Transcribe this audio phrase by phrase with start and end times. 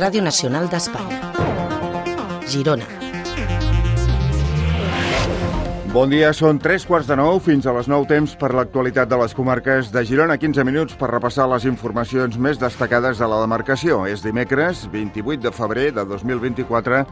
[0.00, 1.18] Ràdio Nacional d'Espanya.
[2.48, 2.86] Girona.
[5.92, 9.18] Bon dia, són tres quarts de nou, fins a les nou temps per l'actualitat de
[9.20, 10.38] les comarques de Girona.
[10.40, 14.06] 15 minuts per repassar les informacions més destacades de la demarcació.
[14.08, 17.02] És dimecres, 28 de febrer de 2024,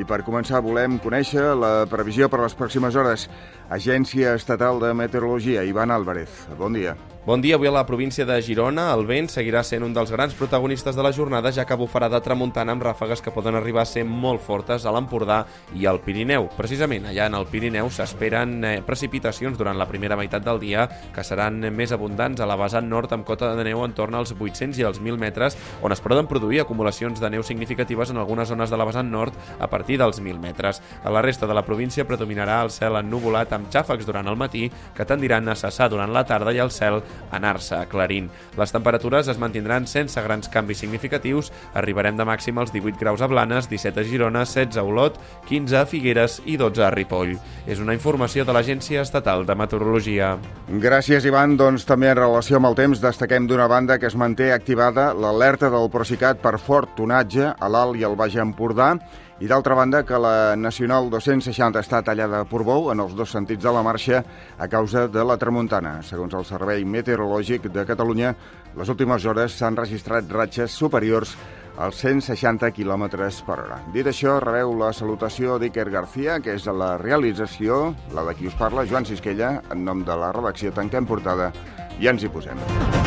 [0.00, 3.28] i per començar volem conèixer la previsió per les pròximes hores.
[3.68, 6.46] Agència Estatal de Meteorologia, Ivan Álvarez.
[6.56, 6.96] Bon dia.
[7.26, 7.56] Bon dia.
[7.56, 11.02] Avui a la província de Girona el vent seguirà sent un dels grans protagonistes de
[11.04, 14.40] la jornada, ja que bufarà de tramuntana amb ràfegues que poden arribar a ser molt
[14.40, 15.42] fortes a l'Empordà
[15.76, 16.48] i al Pirineu.
[16.56, 21.20] Precisament allà en el Pirineu s'esperen eh, precipitacions durant la primera meitat del dia que
[21.20, 24.80] seran més abundants a la vessant nord amb cota de neu en torn als 800
[24.80, 28.72] i als 1.000 metres, on es poden produir acumulacions de neu significatives en algunes zones
[28.72, 30.80] de la vessant nord a partir dels 1.000 metres.
[31.04, 34.70] A la resta de la província predominarà el cel ennuvolat amb xàfecs durant el matí
[34.96, 38.28] que tendiran a cessar durant la tarda i el cel anar-se aclarint.
[38.58, 41.52] Les temperatures es mantindran sense grans canvis significatius.
[41.74, 45.78] Arribarem de màxim als 18 graus a Blanes, 17 a Girona, 16 a Olot, 15
[45.78, 47.36] a Figueres i 12 a Ripoll.
[47.66, 50.34] És una informació de l'Agència Estatal de Meteorologia.
[50.82, 51.56] Gràcies, Ivan.
[51.60, 55.70] Doncs també en relació amb el temps destaquem d'una banda que es manté activada l'alerta
[55.70, 58.94] del Procicat per fort tonatge a l'Alt i al Baix Empordà
[59.40, 63.64] i d'altra banda que la Nacional 260 està tallada a Portbou en els dos sentits
[63.64, 64.20] de la marxa
[64.58, 66.00] a causa de la tramuntana.
[66.04, 68.34] Segons el Servei Meteorològic de Catalunya,
[68.76, 71.34] les últimes hores s'han registrat ratxes superiors
[71.80, 73.08] als 160 km
[73.46, 73.80] per hora.
[73.94, 78.50] Dit això, rebeu la salutació d'Iker García, que és de la realització, la de qui
[78.52, 81.54] us parla, Joan Sisquella, en nom de la redacció Tanquem Portada,
[81.98, 82.99] i ens hi posem.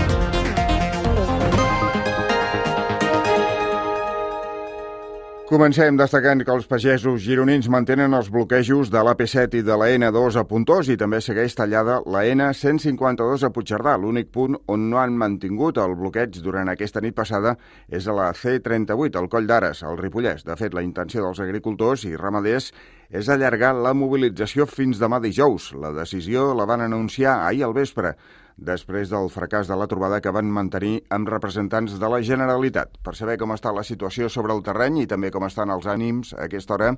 [5.53, 10.39] Comencem destacant que els pagesos gironins mantenen els bloquejos de l'AP7 i de la N2
[10.41, 13.93] a Puntós i també segueix tallada la N152 a Puigcerdà.
[14.01, 17.53] L'únic punt on no han mantingut el bloqueig durant aquesta nit passada
[17.85, 20.41] és a la C38, al Coll d'Ares, al Ripollès.
[20.41, 22.71] De fet, la intenció dels agricultors i ramaders
[23.13, 25.75] és allargar la mobilització fins demà dijous.
[25.77, 28.15] La decisió la van anunciar ahir al vespre
[28.57, 32.99] després del fracàs de la trobada que van mantenir amb representants de la Generalitat.
[33.03, 36.33] Per saber com està la situació sobre el terreny i també com estan els ànims
[36.33, 36.93] a aquesta hora,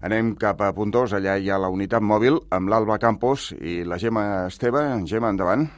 [0.00, 4.00] anem cap a Puntós, allà hi ha la unitat mòbil amb l'Alba Campos i la
[4.00, 4.86] Gemma Esteve.
[5.06, 5.68] Gemma, endavant.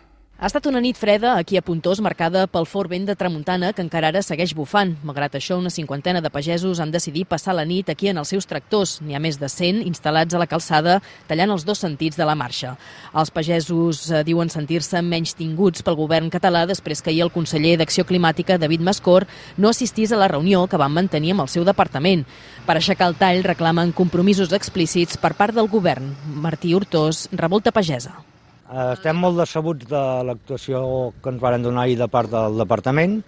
[0.42, 3.82] Ha estat una nit freda aquí a Puntós marcada pel fort vent de tramuntana que
[3.84, 4.96] encara ara segueix bufant.
[5.06, 8.50] Malgrat això, una cinquantena de pagesos han decidit passar la nit aquí en els seus
[8.50, 8.96] tractors.
[9.06, 10.96] N'hi ha més de 100 instal·lats a la calçada,
[11.28, 12.72] tallant els dos sentits de la marxa.
[13.14, 17.76] Els pagesos eh, diuen sentir-se menys tinguts pel govern català després que ahir el conseller
[17.78, 19.28] d'Acció Climàtica, David Mascor,
[19.62, 22.26] no assistís a la reunió que van mantenir amb el seu departament.
[22.66, 26.16] Per aixecar el tall reclamen compromisos explícits per part del govern.
[26.34, 28.31] Martí Hurtós, Revolta Pagesa.
[28.72, 30.78] Estem molt decebuts de l'actuació
[31.20, 33.18] que ens varen donar ahir de part del departament.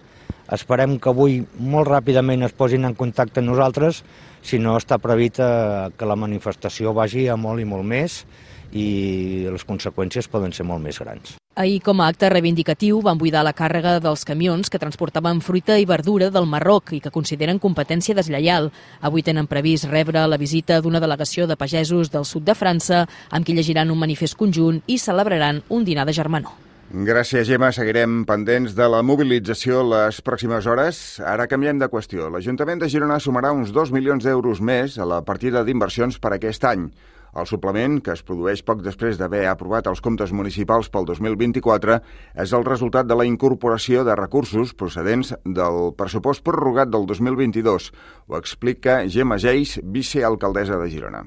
[0.57, 4.01] Esperem que avui molt ràpidament es posin en contacte amb nosaltres,
[4.41, 8.23] si no està previst eh, que la manifestació vagi a molt i molt més
[8.73, 11.37] i les conseqüències poden ser molt més grans.
[11.57, 15.85] Ahir, com a acte reivindicatiu, van buidar la càrrega dels camions que transportaven fruita i
[15.87, 18.67] verdura del Marroc i que consideren competència deslleial.
[18.99, 23.47] Avui tenen previst rebre la visita d'una delegació de pagesos del sud de França, amb
[23.47, 26.51] qui llegiran un manifest conjunt i celebraran un dinar de germanor.
[26.91, 27.71] Gràcies, Gemma.
[27.71, 31.21] Seguirem pendents de la mobilització les pròximes hores.
[31.23, 32.27] Ara canviem de qüestió.
[32.29, 36.67] L'Ajuntament de Girona sumarà uns 2 milions d'euros més a la partida d'inversions per aquest
[36.67, 36.89] any.
[37.35, 41.99] El suplement, que es produeix poc després d'haver aprovat els comptes municipals pel 2024,
[42.45, 47.91] és el resultat de la incorporació de recursos procedents del pressupost prorrogat del 2022.
[48.27, 51.25] Ho explica Gemma Geis, vicealcaldessa de Girona.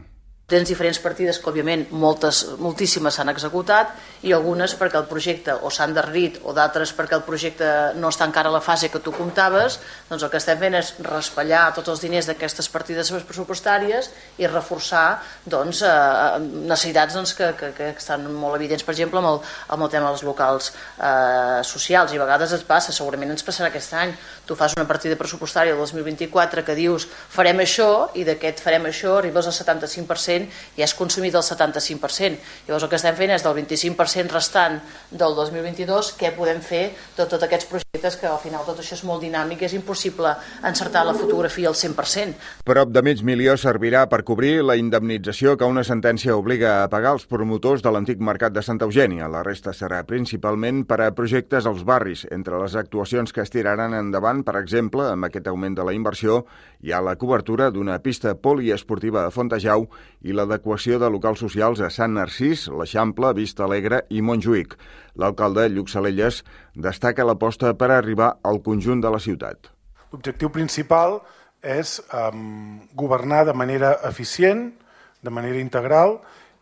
[0.48, 3.90] Tens diferents partides que, òbviament, moltes, moltíssimes s'han executat
[4.24, 7.66] i algunes perquè el projecte o s'han derrit o d'altres perquè el projecte
[8.00, 9.76] no està encara a la fase que tu comptaves,
[10.08, 14.08] doncs el que estem fent és raspallar tots els diners d'aquestes partides pressupostàries
[14.40, 19.34] i reforçar doncs, eh, necessitats doncs, que, que, que estan molt evidents, per exemple, amb
[19.34, 19.42] el,
[19.76, 22.16] amb el tema dels locals eh, socials.
[22.16, 24.16] I a vegades et passa, segurament ens passarà aquest any,
[24.48, 27.04] tu fas una partida pressupostària del 2024 que dius
[27.36, 32.38] farem això i d'aquest farem això arribes al 75% 25% i has consumit el 75%.
[32.66, 34.78] Llavors el que estem fent és del 25% restant
[35.10, 39.04] del 2022, què podem fer de tots aquests projectes que al final tot això és
[39.08, 40.34] molt dinàmic i és impossible
[40.66, 42.36] encertar la fotografia al 100%.
[42.68, 47.14] Prop de mig milió servirà per cobrir la indemnització que una sentència obliga a pagar
[47.16, 49.28] els promotors de l'antic mercat de Santa Eugènia.
[49.28, 52.26] La resta serà principalment per a projectes als barris.
[52.30, 56.44] Entre les actuacions que es tiraran endavant, per exemple, amb aquest augment de la inversió,
[56.82, 59.88] hi ha la cobertura d'una pista poliesportiva a Fontejau
[60.22, 64.74] i l'adequació de locals socials a Sant Narcís, l'Eixample, Vista Alegre i Montjuïc.
[65.20, 66.42] L'alcalde, Lluc Salelles,
[66.74, 69.70] destaca l'aposta per arribar al conjunt de la ciutat.
[70.12, 71.20] L'objectiu principal
[71.62, 74.70] és um, governar de manera eficient,
[75.22, 76.18] de manera integral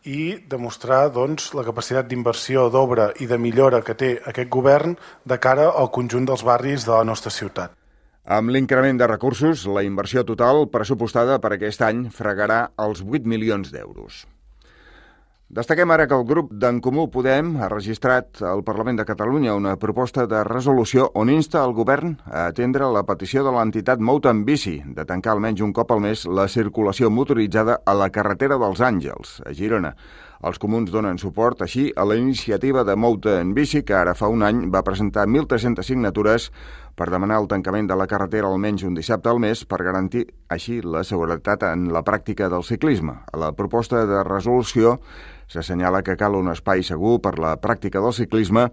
[0.06, 5.38] i demostrar doncs, la capacitat d'inversió d'obra i de millora que té aquest govern de
[5.38, 7.74] cara al conjunt dels barris de la nostra ciutat.
[8.26, 13.70] Amb l'increment de recursos, la inversió total pressupostada per aquest any fregarà els 8 milions
[13.70, 14.24] d'euros.
[15.46, 19.76] Destaquem ara que el grup d'en Comú Podem ha registrat al Parlament de Catalunya una
[19.78, 24.80] proposta de resolució on insta el govern a atendre la petició de l'entitat Mouten Bici
[24.96, 29.38] de tancar almenys un cop al mes la circulació motoritzada a la carretera dels Àngels,
[29.46, 29.94] a Girona.
[30.42, 34.42] Els comuns donen suport així a la iniciativa de Mouten Bici, que ara fa un
[34.42, 36.50] any va presentar 1.300 signatures
[36.96, 40.80] per demanar el tancament de la carretera almenys un dissabte al mes per garantir així
[40.82, 43.20] la seguretat en la pràctica del ciclisme.
[43.32, 44.96] A la proposta de resolució
[45.46, 48.66] S'assenyala que cal un espai segur per la pràctica del ciclisme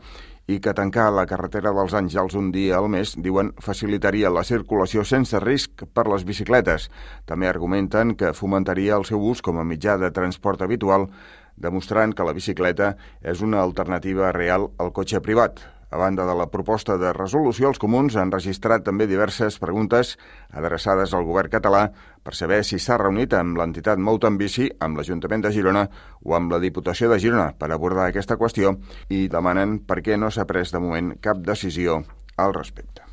[0.49, 5.05] i que tancar la carretera dels Àngels un dia al mes, diuen, facilitaria la circulació
[5.07, 6.89] sense risc per les bicicletes.
[7.29, 11.07] També argumenten que fomentaria el seu ús com a mitjà de transport habitual,
[11.55, 15.61] demostrant que la bicicleta és una alternativa real al cotxe privat.
[15.93, 20.15] A banda de la proposta de resolució, els comuns han registrat també diverses preguntes
[20.49, 21.83] adreçades al govern català
[22.25, 25.85] per saber si s'ha reunit amb l'entitat Mouten Bici, amb l'Ajuntament de Girona
[26.25, 28.73] o amb la Diputació de Girona per abordar aquesta qüestió
[29.13, 32.01] i demanen per què no s'ha pres de moment cap decisió
[32.41, 33.12] al respecte.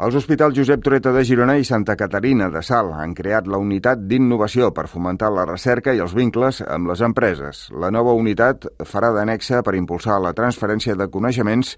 [0.00, 4.06] Els hospitals Josep Toreta de Girona i Santa Caterina de Sal han creat la unitat
[4.08, 7.66] d'innovació per fomentar la recerca i els vincles amb les empreses.
[7.76, 11.74] La nova unitat farà d'anexa per impulsar la transferència de coneixements,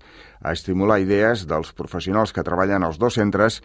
[0.47, 3.59] a estimular idees dels professionals que treballen als dos centres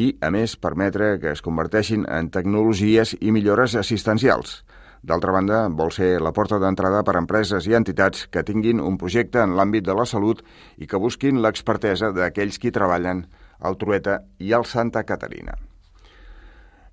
[0.00, 4.62] i, a més, permetre que es converteixin en tecnologies i millores assistencials.
[5.04, 8.96] D'altra banda, vol ser la porta d'entrada per a empreses i entitats que tinguin un
[8.96, 10.40] projecte en l'àmbit de la salut
[10.80, 13.26] i que busquin l'expertesa d'aquells qui treballen
[13.64, 15.56] el Trueta i el Santa Caterina.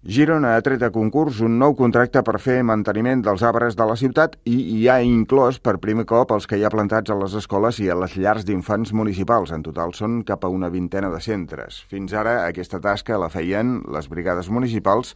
[0.08, 3.98] Girona ha tret a concurs un nou contracte per fer manteniment dels arbres de la
[4.00, 7.34] ciutat i hi ha inclòs per primer cop els que hi ha plantats a les
[7.36, 9.52] escoles i a les llars d'infants municipals.
[9.52, 11.82] En total són cap a una vintena de centres.
[11.90, 15.16] Fins ara aquesta tasca la feien les brigades municipals,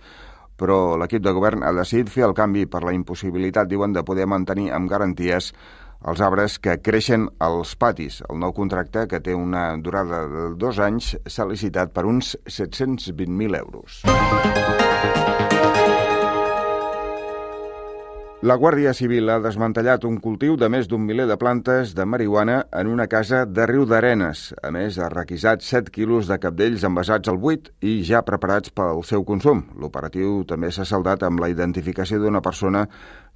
[0.57, 4.27] però l'equip de govern ha decidit fer el canvi per la impossibilitat, diuen, de poder
[4.27, 5.53] mantenir amb garanties
[6.07, 8.21] els arbres que creixen als patis.
[8.29, 13.59] El nou contracte, que té una durada de dos anys, s'ha licitat per uns 720.000
[13.61, 14.01] euros.
[18.41, 22.55] La Guàrdia Civil ha desmantellat un cultiu de més d'un miler de plantes de marihuana
[22.73, 24.47] en una casa de Riu d'Arenes.
[24.65, 29.03] A més, ha requisat 7 quilos de capdells envasats al buit i ja preparats pel
[29.05, 29.67] seu consum.
[29.77, 32.87] L'operatiu també s'ha saldat amb la identificació d'una persona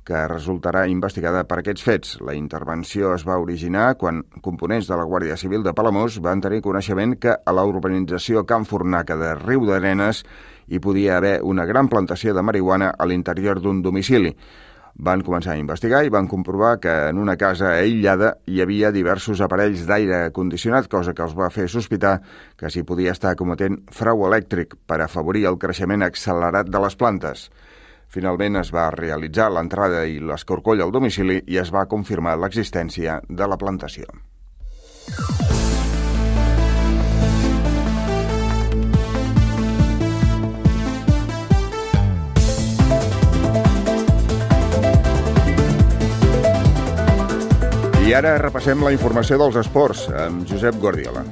[0.06, 2.12] que resultarà investigada per aquests fets.
[2.22, 6.62] La intervenció es va originar quan components de la Guàrdia Civil de Palamós van tenir
[6.62, 10.22] coneixement que a la urbanització Can Fornaca de Riu d'Arenes
[10.70, 14.36] hi podia haver una gran plantació de marihuana a l'interior d'un domicili.
[14.96, 19.42] Van començar a investigar i van comprovar que en una casa aïllada hi havia diversos
[19.44, 22.22] aparells d'aire condicionat, cosa que els va fer sospitar
[22.56, 27.50] que s'hi podia estar cometent frau elèctric per afavorir el creixement accelerat de les plantes.
[28.16, 33.48] Finalment es va realitzar l'entrada i l'escorcoll al domicili i es va confirmar l'existència de
[33.52, 34.08] la plantació.
[48.06, 51.26] I ara repassem la informació dels esports amb Josep Guardiola.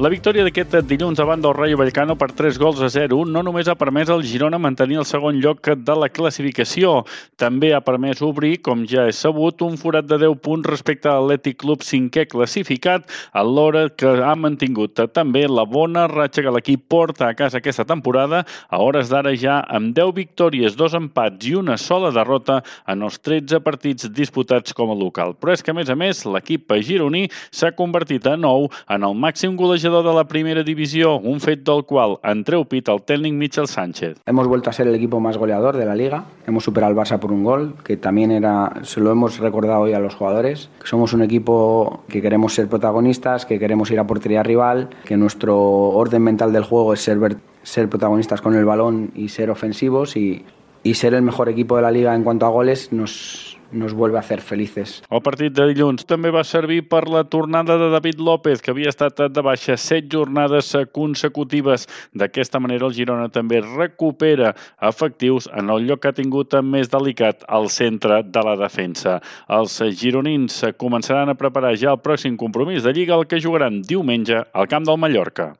[0.00, 3.68] La victòria d'aquest dilluns davant del Rayo Vallecano per 3 gols a 0 no només
[3.68, 7.02] ha permès al Girona mantenir el segon lloc de la classificació,
[7.36, 11.18] també ha permès obrir, com ja és sabut, un forat de 10 punts respecte a
[11.18, 13.04] l'Atlètic Club cinquè classificat,
[13.36, 18.46] alhora que ha mantingut també la bona ratxa que l'equip porta a casa aquesta temporada,
[18.72, 23.20] a hores d'ara ja amb 10 victòries, dos empats i una sola derrota en els
[23.20, 25.36] 13 partits disputats com a local.
[25.36, 29.20] Però és que, a més a més, l'equip gironí s'ha convertit de nou en el
[29.28, 33.36] màxim golejador golejador de la primera división, un fet del cual Andreu Pita, el técnico
[33.36, 34.18] Michel Sánchez.
[34.26, 37.18] Hemos vuelto a ser el equipo más goleador de la liga, hemos superado al Barça
[37.18, 41.12] por un gol, que también era, se lo hemos recordado hoy a los jugadores, somos
[41.12, 46.22] un equipo que queremos ser protagonistas, que queremos ir a portería rival, que nuestro orden
[46.22, 47.18] mental del juego es ser,
[47.62, 50.44] ser protagonistas con el balón y ser ofensivos y,
[50.82, 52.92] y ser el mejor equipo de la liga en cuanto a goles.
[52.92, 55.02] Nos nos vuelve a hacer felices.
[55.10, 58.90] El partit de dilluns també va servir per la tornada de David López, que havia
[58.92, 61.86] estat de baixa set jornades consecutives.
[62.14, 64.54] D'aquesta manera, el Girona també recupera
[64.90, 69.20] efectius en el lloc que ha tingut més delicat al centre de la defensa.
[69.48, 74.44] Els gironins començaran a preparar ja el pròxim compromís de Lliga, el que jugaran diumenge
[74.52, 75.52] al camp del Mallorca.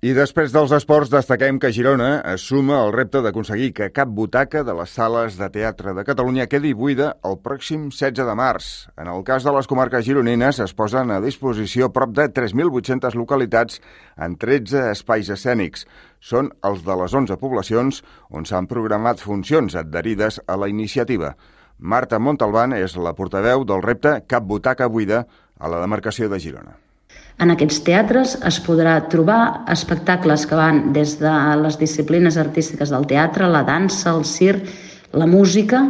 [0.00, 4.72] I després dels esports destaquem que Girona assuma el repte d'aconseguir que cap butaca de
[4.78, 8.70] les sales de teatre de Catalunya quedi buida el pròxim 16 de març.
[8.96, 13.84] En el cas de les comarques gironines es posen a disposició prop de 3.800 localitats
[14.16, 15.84] en 13 espais escènics.
[16.16, 18.00] Són els de les 11 poblacions
[18.32, 21.34] on s'han programat funcions adherides a la iniciativa.
[21.76, 25.26] Marta Montalbán és la portaveu del repte Cap butaca buida
[25.60, 26.80] a la demarcació de Girona.
[27.40, 33.06] En aquests teatres es podrà trobar espectacles que van des de les disciplines artístiques del
[33.08, 34.68] teatre, la dansa, el circ,
[35.16, 35.86] la música.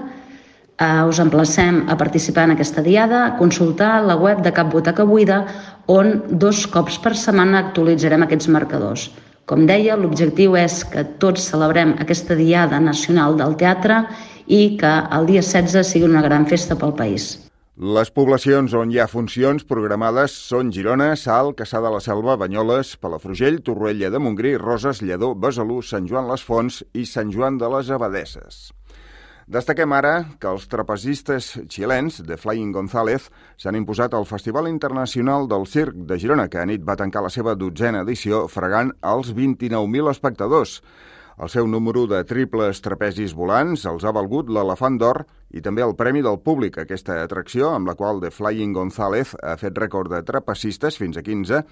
[0.78, 5.04] Eh, us emplacem a participar en aquesta diada, a consultar la web de Cap Butaca
[5.04, 5.42] Buida,
[5.90, 9.10] on dos cops per setmana actualitzarem aquests marcadors.
[9.50, 14.04] Com deia, l'objectiu és que tots celebrem aquesta Diada Nacional del Teatre
[14.46, 17.32] i que el dia 16 sigui una gran festa pel país.
[17.78, 22.96] Les poblacions on hi ha funcions programades són Girona, Sal, Caçà de la Selva, Banyoles,
[22.98, 27.70] Palafrugell, Torroella de Montgrí, Roses, Lledó, Besalú, Sant Joan les Fonts i Sant Joan de
[27.70, 28.72] les Abadesses.
[29.46, 35.66] Destaquem ara que els trapezistes xilens de Flying González s'han imposat al Festival Internacional del
[35.66, 40.10] Circ de Girona, que a nit va tancar la seva dotzena edició fregant els 29.000
[40.10, 40.80] espectadors.
[41.40, 45.23] El seu número de triples trapezis volants els ha valgut l'Elefant d'Or
[45.56, 49.54] i també el Premi del Públic, aquesta atracció amb la qual The Flying González ha
[49.56, 51.62] fet rècord de trapecistes fins a 15.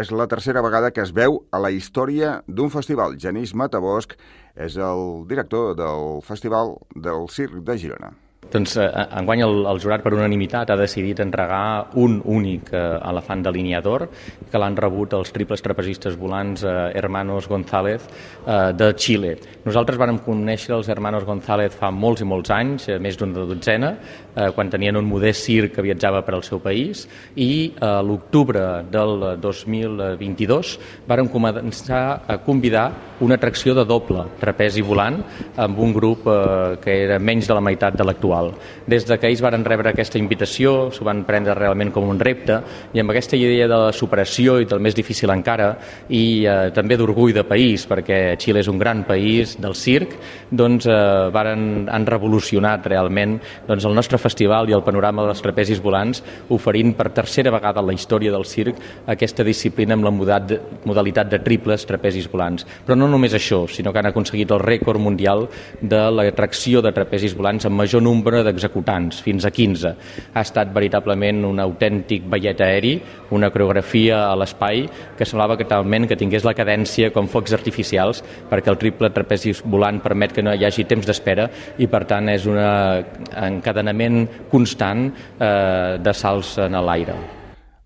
[0.00, 3.20] És la tercera vegada que es veu a la història d'un festival.
[3.20, 4.16] Genís Matabosc
[4.56, 8.14] és el director del Festival del Circ de Girona.
[8.50, 8.88] Doncs eh,
[9.20, 12.80] enguany el, el jurat per unanimitat ha decidit entregar un únic eh,
[13.10, 14.08] elefant delineador
[14.50, 19.36] que l'han rebut els triples trapezistes volants eh, Hermanos González eh, de Xile.
[19.66, 23.92] Nosaltres vàrem conèixer els Hermanos González fa molts i molts anys, eh, més d'una dotzena,
[24.34, 28.82] eh, quan tenien un modest circ que viatjava per al seu país i eh, l'octubre
[28.90, 30.74] del 2022
[31.08, 32.88] vàrem començar a convidar
[33.20, 35.20] una atracció de doble trapezi volant
[35.60, 38.54] amb un grup eh, que era menys de la meitat de l'actual actual.
[38.86, 42.60] Des de que ells varen rebre aquesta invitació, s'ho van prendre realment com un repte
[42.92, 45.76] i amb aquesta idea de la superació i del més difícil encara
[46.08, 50.16] i eh, també d'orgull de país, perquè Xile és un gran país del circ,
[50.50, 55.82] doncs eh, varen, han revolucionat realment doncs, el nostre festival i el panorama dels trapezis
[55.82, 61.30] volants oferint per tercera vegada en la història del circ aquesta disciplina amb la modalitat
[61.30, 62.66] de triples trapezis volants.
[62.86, 65.46] Però no només això, sinó que han aconseguit el rècord mundial
[65.80, 69.92] de l'atracció de trapezis volants amb major nombre nombre d'executants, fins a 15.
[70.34, 72.94] Ha estat veritablement un autèntic ballet aeri,
[73.34, 74.86] una coreografia a l'espai
[75.18, 79.54] que semblava que talment que tingués la cadència com focs artificials, perquè el triple trapezi
[79.64, 85.10] volant permet que no hi hagi temps d'espera i, per tant, és un encadenament constant
[85.10, 87.39] eh, de salts en l'aire.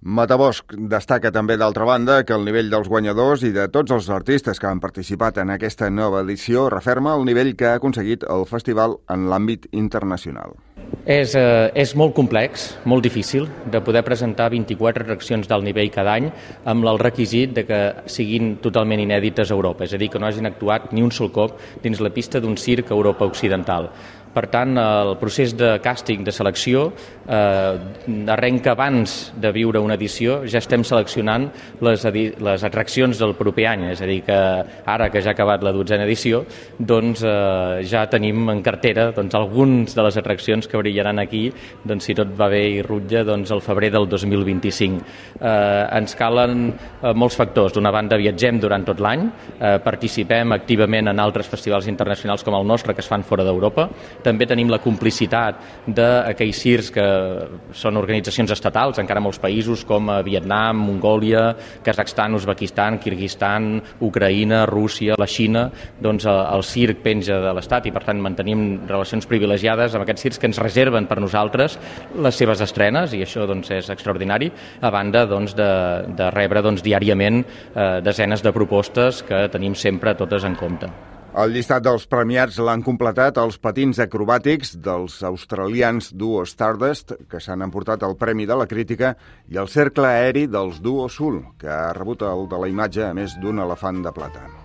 [0.04, 4.60] Matabosc destaca també, d'altra banda, que el nivell dels guanyadors i de tots els artistes
[4.60, 8.98] que han participat en aquesta nova edició referma el nivell que ha aconseguit el festival
[9.08, 10.58] en l'àmbit internacional.
[11.06, 16.12] És, eh, és molt complex, molt difícil, de poder presentar 24 atraccions del nivell cada
[16.12, 16.30] any
[16.64, 20.26] amb el requisit de que siguin totalment inèdites a Europa, és a dir, que no
[20.26, 23.90] hagin actuat ni un sol cop dins la pista d'un circ a Europa Occidental.
[24.34, 26.88] Per tant, el procés de càsting, de selecció,
[27.28, 27.78] eh,
[28.34, 31.46] arrenca abans de viure una edició, ja estem seleccionant
[31.84, 32.04] les,
[32.42, 34.38] les atraccions del proper any, és a dir, que
[34.90, 36.42] ara que ja ha acabat la dotzena edició,
[36.78, 41.46] doncs eh, ja tenim en cartera doncs, alguns de les atraccions que brillaran aquí,
[41.84, 45.04] doncs, si tot va bé i rutlla, doncs, el febrer del 2025.
[45.40, 47.74] Eh, ens calen eh, molts factors.
[47.74, 49.24] D'una banda, viatgem durant tot l'any,
[49.58, 53.88] eh, participem activament en altres festivals internacionals com el nostre, que es fan fora d'Europa,
[54.24, 57.06] també tenim la complicitat d'aquells CIRS que
[57.76, 61.44] són organitzacions estatals, encara molts països com Vietnam, Mongòlia,
[61.84, 65.66] Kazakhstan, Uzbekistan, Kirguistan, Ucraïna, Rússia, la Xina,
[66.02, 70.26] doncs eh, el CIRC penja de l'Estat i per tant mantenim relacions privilegiades amb aquests
[70.26, 71.78] CIRCs que ens reserven per nosaltres
[72.24, 74.50] les seves estrenes i això doncs, és extraordinari,
[74.80, 75.70] a banda doncs, de,
[76.16, 81.13] de rebre doncs, diàriament eh, desenes de propostes que tenim sempre totes en compte.
[81.34, 87.66] El llistat dels premiats l'han completat els patins acrobàtics dels australians Duo Stardust, que s'han
[87.66, 89.16] emportat el Premi de la Crítica,
[89.50, 93.16] i el cercle aeri dels Duo Sul, que ha rebut el de la imatge a
[93.18, 94.63] més d'un elefant de plata.